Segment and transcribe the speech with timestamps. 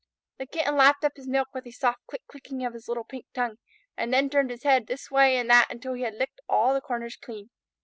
[0.39, 3.27] The Kitten lapped up his milk with a soft click clicking of his little pink
[3.35, 3.59] tongue,
[3.95, 6.81] and then turned his head this way and that until he had licked all the
[6.81, 7.51] corners clean.